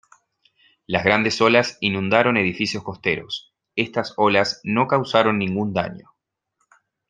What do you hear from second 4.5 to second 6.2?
no causaron ningún daño.